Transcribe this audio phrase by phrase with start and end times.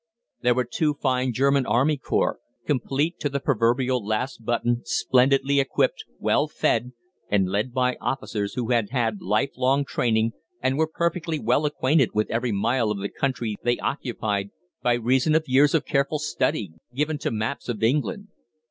[0.41, 6.05] These were two fine German army corps, complete to the proverbial last button, splendidly equipped,
[6.17, 6.93] well fed,
[7.29, 12.15] and led by officers who had had life long training and were perfectly well acquainted
[12.15, 14.49] with every mile of the country they occupied,
[14.81, 18.29] by reason of years of careful study given to maps of England.